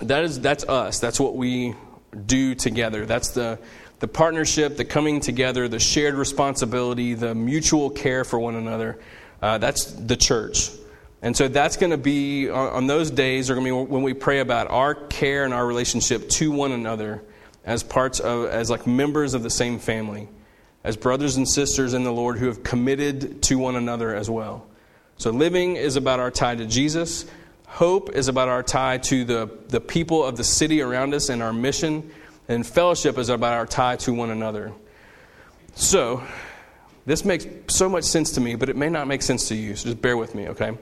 [0.00, 1.00] that is that's us.
[1.00, 1.74] That's what we
[2.24, 3.04] do together.
[3.04, 3.58] That's the
[3.98, 8.98] the partnership, the coming together, the shared responsibility, the mutual care for one another.
[9.42, 10.70] Uh, that's the church.
[11.24, 14.12] And so that's going to be, on, those days, are going to be when we
[14.12, 17.22] pray about our care and our relationship to one another
[17.64, 20.28] as parts of, as like members of the same family,
[20.84, 24.66] as brothers and sisters in the Lord who have committed to one another as well.
[25.16, 27.24] So living is about our tie to Jesus.
[27.68, 31.42] Hope is about our tie to the, the people of the city around us and
[31.42, 32.12] our mission.
[32.48, 34.74] And fellowship is about our tie to one another.
[35.74, 36.22] So,
[37.06, 39.74] this makes so much sense to me, but it may not make sense to you,
[39.74, 40.76] so just bear with me, okay?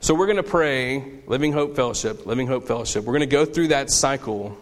[0.00, 3.04] So we're going to pray Living Hope Fellowship, Living Hope Fellowship.
[3.04, 4.56] We're going to go through that cycle.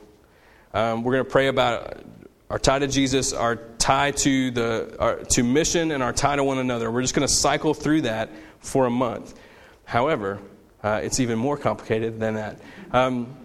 [0.73, 2.05] Um, we're going to pray about
[2.49, 6.43] our tie to Jesus, our tie to the our, to mission, and our tie to
[6.43, 6.91] one another.
[6.91, 9.39] We're just going to cycle through that for a month.
[9.85, 10.39] However,
[10.83, 12.59] uh, it's even more complicated than that.
[12.91, 13.37] Um,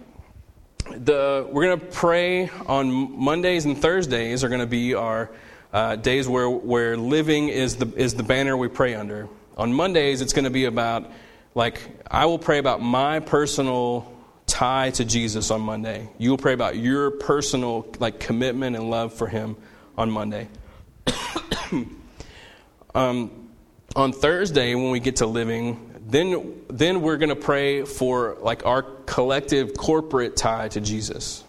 [0.96, 5.30] the, we're going to pray on Mondays and Thursdays are going to be our
[5.74, 9.28] uh, days where, where living is the, is the banner we pray under.
[9.58, 11.10] On Mondays, it's going to be about,
[11.54, 14.10] like, I will pray about my personal
[14.46, 16.08] tie to Jesus on Monday.
[16.18, 19.56] You will pray about your personal, like, commitment and love for Him
[19.96, 20.48] on Monday.
[22.94, 23.48] um,
[23.94, 28.64] on Thursday, when we get to living, then, then we're going to pray for, like,
[28.64, 31.44] our collective corporate tie to Jesus.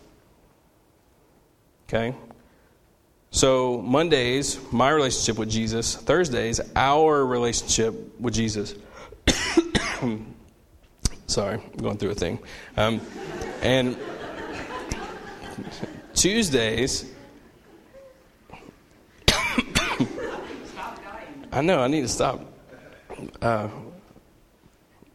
[1.88, 2.16] Okay?
[3.32, 5.96] So, Mondays, my relationship with Jesus.
[5.96, 8.76] Thursdays, our relationship with Jesus.
[11.28, 12.40] Sorry, I'm going through a thing.
[12.76, 13.00] Um,
[13.62, 13.98] and
[16.14, 17.12] Tuesdays.
[21.52, 22.42] I know, I need to stop.
[23.42, 23.70] Uh,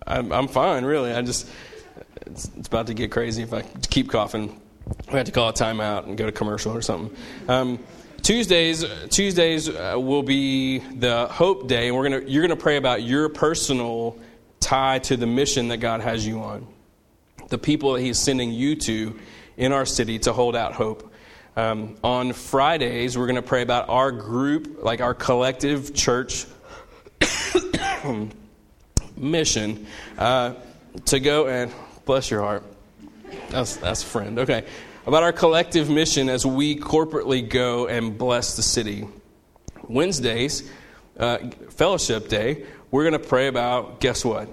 [0.07, 1.13] I'm, I'm fine, really.
[1.13, 1.49] I just,
[2.27, 4.61] it's, it's, about to get crazy if I keep coughing.
[5.09, 7.15] We have to call a timeout and go to commercial or something.
[7.47, 7.79] Um,
[8.23, 13.03] Tuesdays, Tuesdays uh, will be the Hope Day, and we're gonna, you're to pray about
[13.03, 14.19] your personal
[14.61, 16.67] tie to the mission that God has you on,
[17.49, 19.19] the people that He's sending you to
[19.57, 21.13] in our city to hold out hope.
[21.57, 26.47] Um, on Fridays, we're going to pray about our group, like our collective church
[29.17, 30.55] mission, uh,
[31.07, 31.73] to go and
[32.05, 32.63] bless your heart.
[33.51, 34.39] That's that's a friend.
[34.39, 34.65] Okay
[35.09, 39.09] about our collective mission as we corporately go and bless the city.
[39.89, 40.71] Wednesdays,
[41.19, 41.39] uh,
[41.71, 44.49] fellowship day, we're going to pray about guess what?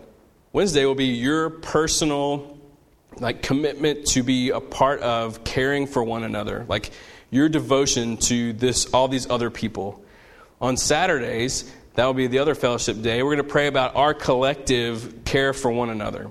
[0.51, 2.57] Wednesday will be your personal
[3.19, 6.91] like commitment to be a part of caring for one another, like
[7.29, 10.03] your devotion to this all these other people.
[10.61, 13.23] On Saturdays, that will be the other fellowship day.
[13.23, 16.29] We're going to pray about our collective care for one another.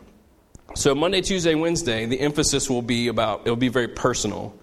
[0.74, 4.54] So Monday, Tuesday, Wednesday, the emphasis will be about it'll be very personal.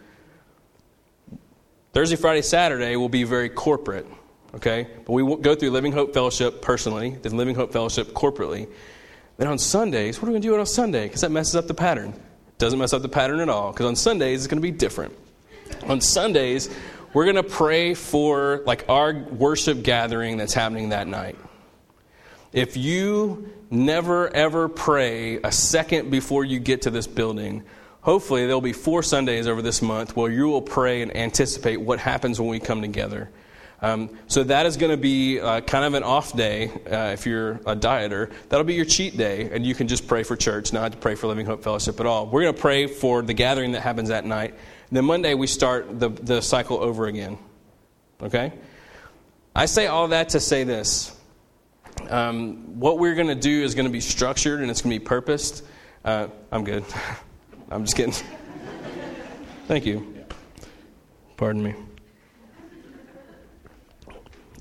[1.94, 4.06] Thursday, Friday, Saturday will be very corporate.
[4.54, 8.68] Okay, but we go through Living Hope Fellowship personally, then Living Hope Fellowship corporately.
[9.38, 11.04] Then on Sundays, what are we going to do on Sunday?
[11.04, 12.14] Because that messes up the pattern.
[12.58, 13.72] Doesn't mess up the pattern at all.
[13.72, 15.18] Because on Sundays it's going to be different.
[15.88, 16.70] On Sundays,
[17.14, 21.38] we're going to pray for like our worship gathering that's happening that night.
[22.54, 27.64] If you never ever pray a second before you get to this building,
[28.02, 32.00] hopefully there'll be four Sundays over this month where you will pray and anticipate what
[32.00, 33.30] happens when we come together.
[33.82, 37.26] Um, so that is going to be uh, kind of an off day uh, if
[37.26, 38.32] you're a dieter.
[38.50, 41.16] That'll be your cheat day, and you can just pray for church, not to pray
[41.16, 42.28] for Living Hope Fellowship at all.
[42.28, 44.52] We're going to pray for the gathering that happens that night.
[44.52, 47.40] And then Monday we start the, the cycle over again.
[48.22, 48.54] Okay?
[49.56, 51.18] I say all that to say this.
[52.10, 55.00] Um, what we're going to do is going to be structured and it's going to
[55.00, 55.64] be purposed.
[56.06, 56.86] Uh, I'm good.
[57.72, 58.14] I'm just kidding.
[59.68, 60.14] Thank you.
[61.38, 61.74] Pardon me.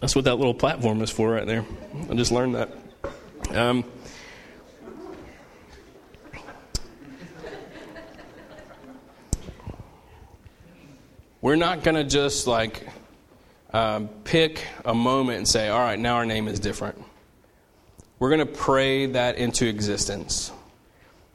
[0.00, 1.64] That's what that little platform is for right there.
[2.10, 2.70] I just learned that.
[3.52, 3.84] Um,
[11.42, 12.88] we're not going to just like
[13.74, 17.02] um, pick a moment and say, all right, now our name is different.
[18.18, 20.50] We're going to pray that into existence.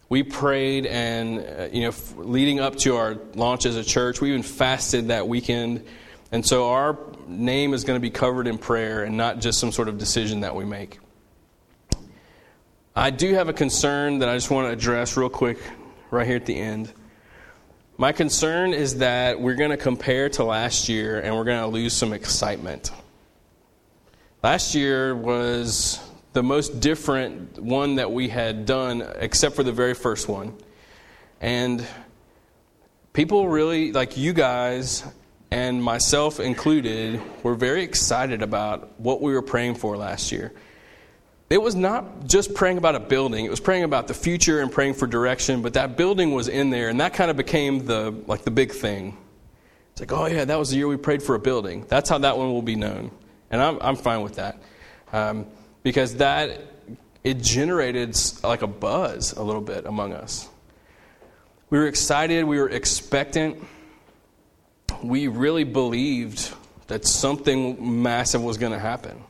[0.09, 4.21] We prayed, and uh, you know, f- leading up to our launch as a church,
[4.21, 5.85] we even fasted that weekend,
[6.31, 6.97] and so our
[7.27, 10.41] name is going to be covered in prayer and not just some sort of decision
[10.41, 10.99] that we make.
[12.95, 15.57] I do have a concern that I just want to address real quick
[16.11, 16.93] right here at the end.
[17.97, 21.67] My concern is that we're going to compare to last year and we're going to
[21.67, 22.91] lose some excitement.
[24.43, 25.99] Last year was
[26.33, 30.53] the most different one that we had done, except for the very first one.
[31.39, 31.85] And
[33.13, 35.03] people really, like you guys
[35.55, 40.51] and myself included, were very excited about what we were praying for last year.
[41.49, 43.45] It was not just praying about a building.
[43.45, 46.71] It was praying about the future and praying for direction but that building was in
[46.71, 49.17] there and that kind of became the like the big thing.
[49.91, 51.85] It's like oh yeah that was the year we prayed for a building.
[51.87, 53.11] That's how that one will be known
[53.49, 54.61] and i'm, I'm fine with that
[55.13, 55.45] um,
[55.83, 56.59] because that
[57.23, 60.49] it generated like a buzz a little bit among us.
[61.69, 63.63] We were excited we were expectant
[65.07, 66.53] we really believed
[66.87, 69.23] that something massive was going to happen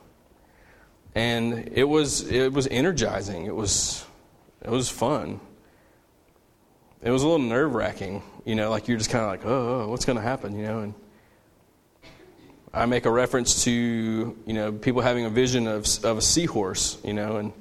[1.16, 3.46] and it was it was energizing.
[3.46, 4.04] It was
[4.62, 5.40] it was fun.
[7.02, 9.82] It was a little nerve wracking, you know, like you're just kind of like, oh,
[9.82, 10.94] oh what's going to happen, you know, and.
[12.74, 16.98] I make a reference to you know people having a vision of of a seahorse,
[17.02, 17.54] you know, and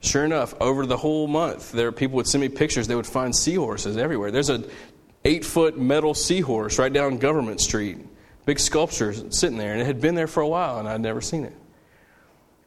[0.00, 2.86] sure enough, over the whole month, there people would send me pictures.
[2.86, 4.30] They would find seahorses everywhere.
[4.30, 4.64] There's a
[5.28, 7.98] eight foot metal seahorse right down Government Street,
[8.46, 11.20] big sculpture sitting there, and it had been there for a while, and I'd never
[11.20, 11.52] seen it.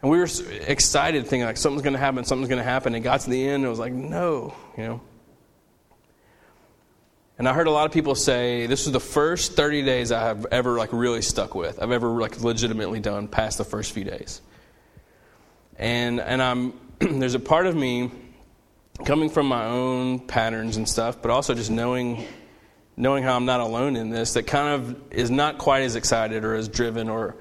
[0.02, 0.28] And we were
[0.68, 2.94] excited, thinking like something's going to happen, something's going to happen.
[2.94, 5.02] And got to the end, and it was like, no, you know.
[7.40, 10.22] And I heard a lot of people say this was the first 30 days I
[10.22, 11.82] have ever like really stuck with.
[11.82, 14.42] I've ever like legitimately done past the first few days.
[15.78, 18.12] And and I'm there's a part of me
[19.06, 22.28] coming from my own patterns and stuff, but also just knowing
[22.98, 26.44] knowing how I'm not alone in this that kind of is not quite as excited
[26.44, 27.36] or as driven or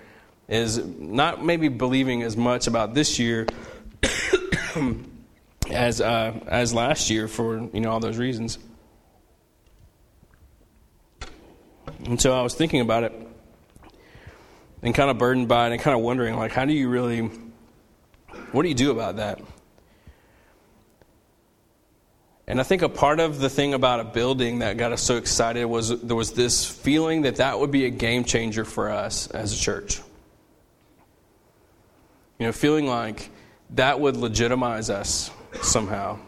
[0.49, 3.47] is not maybe believing as much about this year
[5.71, 8.59] as uh, as last year for you know all those reasons.
[12.05, 13.13] And so I was thinking about it
[14.83, 17.31] and kind of burdened by it and kind of wondering like how do you really
[18.53, 19.41] what do you do about that?
[22.51, 25.17] And I think a part of the thing about a building that got us so
[25.17, 29.29] excited was there was this feeling that that would be a game changer for us
[29.29, 30.01] as a church.
[32.41, 33.31] You know, feeling like
[33.77, 35.31] that would legitimize us
[35.63, 36.19] somehow,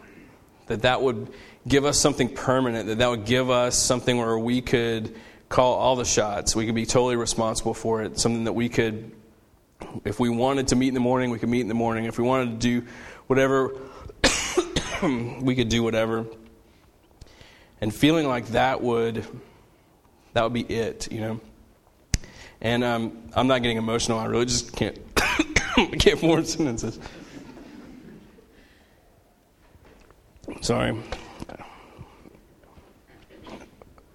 [0.67, 1.27] that that would
[1.67, 5.13] give us something permanent, that that would give us something where we could
[5.49, 6.55] call all the shots.
[6.55, 9.11] We could be totally responsible for it, something that we could,
[10.05, 12.05] if we wanted to meet in the morning, we could meet in the morning.
[12.05, 12.87] If we wanted to do
[13.27, 13.75] whatever,
[15.41, 16.25] we could do whatever.
[17.81, 19.25] And feeling like that would,
[20.33, 21.41] that would be it, you know.
[22.61, 24.19] And um, I'm not getting emotional.
[24.19, 24.97] I really just can't
[25.99, 26.97] can't form sentences.
[30.61, 30.97] Sorry.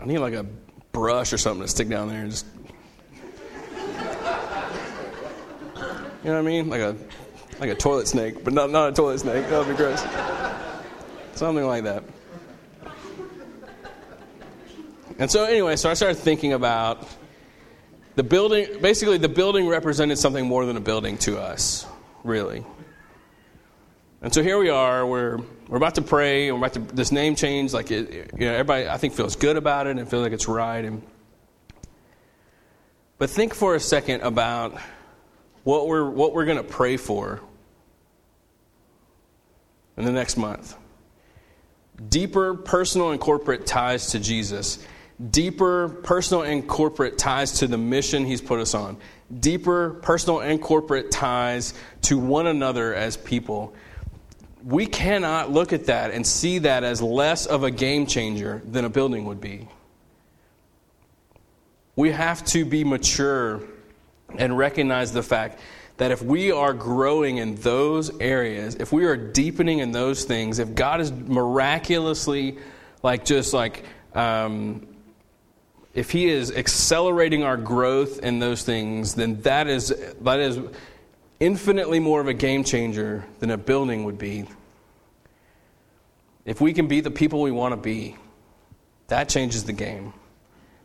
[0.01, 0.47] I need like a
[0.93, 2.47] brush or something to stick down there and just.
[6.24, 6.68] You know what I mean?
[6.68, 6.97] Like a
[7.61, 9.49] like a toilet snake, but not not a toilet snake.
[9.49, 10.03] That would be gross.
[11.39, 12.03] Something like that.
[15.20, 17.07] And so anyway, so I started thinking about
[18.16, 21.86] the building, basically, the building represented something more than a building to us,
[22.24, 22.64] really.
[24.20, 25.07] And so here we are.
[25.07, 26.51] We're we're about to pray.
[26.51, 27.72] We're about to this name change.
[27.72, 30.49] Like it, you know, everybody I think feels good about it and feels like it's
[30.49, 30.84] right.
[30.84, 31.03] And
[33.16, 34.76] but think for a second about
[35.62, 37.41] what we're what we're going to pray for
[39.97, 40.74] in the next month.
[42.07, 44.78] Deeper personal and corporate ties to Jesus
[45.30, 48.96] deeper personal and corporate ties to the mission he's put us on,
[49.40, 53.74] deeper personal and corporate ties to one another as people.
[54.64, 58.84] We cannot look at that and see that as less of a game changer than
[58.84, 59.68] a building would be.
[61.96, 63.62] We have to be mature
[64.36, 65.59] and recognize the fact
[65.99, 70.61] that if we are growing in those areas, if we are deepening in those things,
[70.61, 72.59] if God is miraculously,
[73.03, 73.84] like, just like,
[74.14, 74.86] um,
[75.94, 79.88] if he is accelerating our growth in those things, then that is,
[80.20, 80.61] that is
[81.40, 84.44] infinitely more of a game changer than a building would be.
[86.44, 88.16] If we can be the people we want to be,
[89.09, 90.12] that changes the game.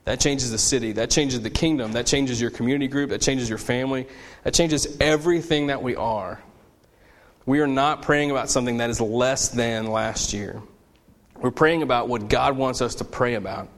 [0.06, 0.92] That changes the city.
[0.94, 1.94] That changes the kingdom.
[1.94, 3.10] That changes your community group.
[3.12, 4.08] That changes your family.
[4.44, 6.42] That changes everything that we are.
[7.46, 10.62] We are not praying about something that is less than last year.
[11.38, 13.70] We're praying about what God wants us to pray about.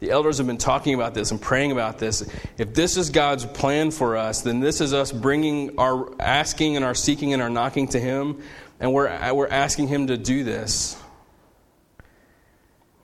[0.00, 2.28] The elders have been talking about this and praying about this.
[2.56, 6.84] If this is God's plan for us, then this is us bringing our asking and
[6.84, 8.42] our seeking and our knocking to Him.
[8.78, 10.96] And we're, we're asking Him to do this.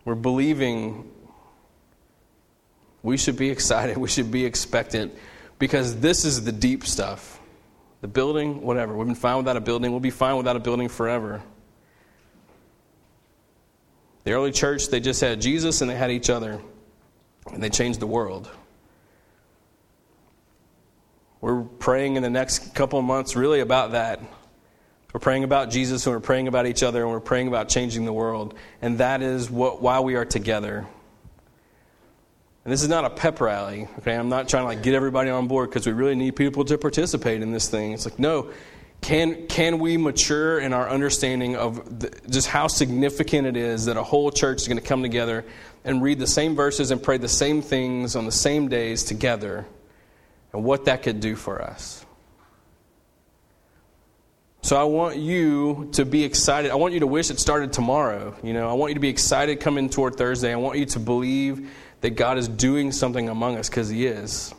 [0.05, 1.11] We're believing
[3.05, 5.15] we should be excited, we should be expectant,
[5.61, 7.39] because this is the deep stuff.
[8.01, 8.97] The building, whatever.
[8.97, 11.43] We've been fine without a building, we'll be fine without a building forever.
[14.25, 16.61] The early church, they just had Jesus and they had each other,
[17.53, 18.51] and they changed the world.
[21.43, 24.19] We're praying in the next couple of months really about that.
[25.13, 28.07] We're praying about Jesus and we're praying about each other and we're praying about changing
[28.07, 28.55] the world.
[28.81, 30.87] And that is what, why we are together.
[32.65, 34.15] And this is not a pep rally, okay?
[34.15, 36.79] I'm not trying to like get everybody on board because we really need people to
[36.79, 37.93] participate in this thing.
[37.93, 38.51] It's like, no,
[39.03, 43.99] can, can we mature in our understanding of the, just how significant it is that
[43.99, 45.45] a whole church is going to come together
[45.85, 49.67] and read the same verses and pray the same things on the same days together
[50.55, 52.07] and what that could do for us?
[54.63, 56.71] So I want you to be excited.
[56.71, 58.35] I want you to wish it started tomorrow.
[58.43, 60.51] You know, I want you to be excited coming toward Thursday.
[60.51, 61.71] I want you to believe
[62.05, 64.55] that God is doing something among us because He is.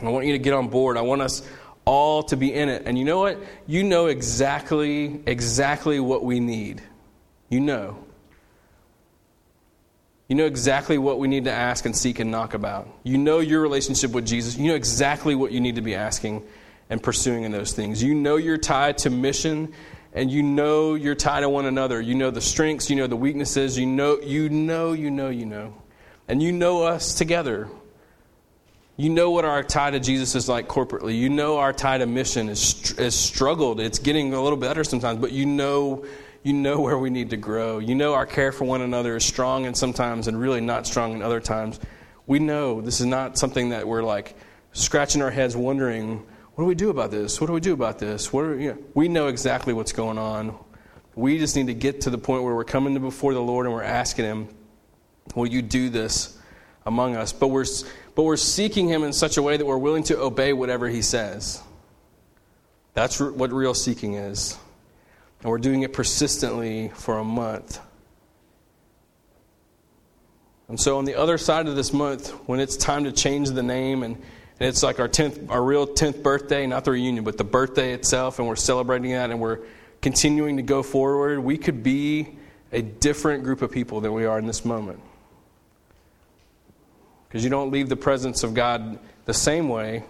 [0.00, 0.96] I want you to get on board.
[0.96, 1.42] I want us
[1.84, 2.84] all to be in it.
[2.86, 3.40] And you know what?
[3.66, 6.80] You know exactly exactly what we need.
[7.48, 7.98] You know.
[10.28, 12.88] You know exactly what we need to ask and seek and knock about.
[13.02, 14.56] You know your relationship with Jesus.
[14.56, 16.44] You know exactly what you need to be asking
[16.88, 18.00] and pursuing in those things.
[18.00, 19.72] You know you're tied to mission
[20.12, 22.00] and you know you're tied to one another.
[22.00, 25.46] You know the strengths, you know the weaknesses, you know you know you know you
[25.46, 25.74] know.
[26.28, 27.68] And you know us together.
[28.96, 31.18] You know what our tie to Jesus is like corporately.
[31.18, 33.80] You know our tie to mission is, is struggled.
[33.80, 36.04] It's getting a little better sometimes, but you know,
[36.44, 37.78] you know where we need to grow.
[37.78, 41.12] You know our care for one another is strong and sometimes and really not strong
[41.12, 41.80] in other times.
[42.26, 44.36] We know this is not something that we're like
[44.72, 47.40] scratching our heads wondering, what do we do about this?
[47.40, 48.32] What do we do about this?
[48.32, 50.56] What are, you know, we know exactly what's going on.
[51.16, 53.74] We just need to get to the point where we're coming before the Lord and
[53.74, 54.48] we're asking Him,
[55.34, 56.38] Will you do this
[56.86, 57.32] among us?
[57.32, 57.66] But we're,
[58.14, 61.02] but we're seeking Him in such a way that we're willing to obey whatever He
[61.02, 61.62] says.
[62.92, 64.56] That's what real seeking is.
[65.42, 67.80] And we're doing it persistently for a month.
[70.68, 73.62] And so, on the other side of this month, when it's time to change the
[73.62, 77.36] name and, and it's like our 10th, our real 10th birthday, not the reunion, but
[77.36, 79.58] the birthday itself, and we're celebrating that and we're
[80.00, 82.38] continuing to go forward, we could be
[82.72, 85.00] a different group of people than we are in this moment
[87.34, 90.04] because you don't leave the presence of God the same way.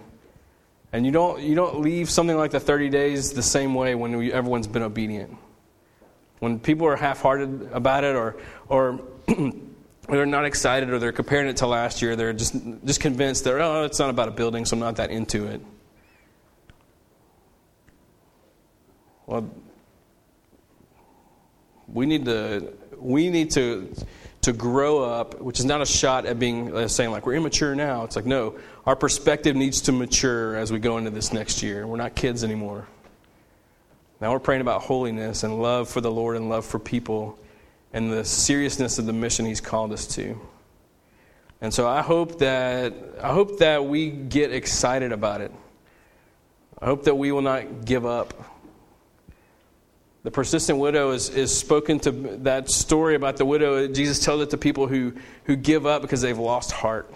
[0.93, 4.15] And you don't, you don't leave something like the 30 days the same way when
[4.15, 5.35] we, everyone's been obedient.
[6.37, 8.35] When people are half hearted about it or,
[8.69, 9.01] or
[10.07, 12.55] they're not excited or they're comparing it to last year, they're just,
[12.85, 15.61] just convinced that, oh, it's not about a building, so I'm not that into it.
[19.25, 19.49] Well,
[21.87, 23.95] we need to, we need to
[24.45, 27.73] to grow up, which is not a shot at being uh, saying like we're immature
[27.73, 28.03] now.
[28.03, 31.85] It's like no, our perspective needs to mature as we go into this next year.
[31.87, 32.87] We're not kids anymore.
[34.21, 37.39] Now we're praying about holiness and love for the Lord and love for people
[37.91, 40.39] and the seriousness of the mission He's called us to.
[41.59, 45.51] And so I hope that I hope that we get excited about it.
[46.79, 48.54] I hope that we will not give up
[50.25, 53.87] the persistent widow is, is spoken to that story about the widow.
[53.87, 55.13] Jesus tells it to people who,
[55.43, 57.13] who give up because they've lost heart.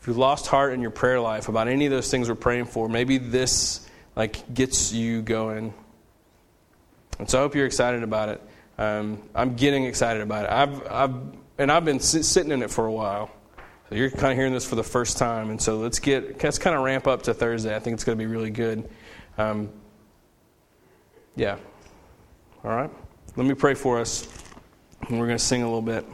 [0.00, 2.64] If you've lost heart in your prayer life about any of those things we're praying
[2.64, 5.72] for, maybe this like gets you going.
[7.20, 8.42] And so I hope you're excited about it.
[8.76, 10.50] Um, I'm getting excited about it.
[10.50, 11.14] I've, I've,
[11.58, 13.30] and I've been sitting in it for a while.
[13.88, 15.48] So you're kind of hearing this for the first time.
[15.50, 17.72] And so let's get, let's kind of ramp up to Thursday.
[17.72, 18.90] I think it's going to be really good.
[19.38, 19.70] Um,
[21.36, 21.58] yeah.
[22.64, 22.90] All right?
[23.36, 24.26] Let me pray for us,
[25.08, 26.06] and we're going to sing a little bit.